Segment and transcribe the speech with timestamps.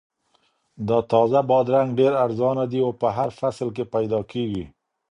[0.87, 4.65] دا تازه بادرنګ ډېر ارزانه دي او په هر فصل کې پیدا کیږي.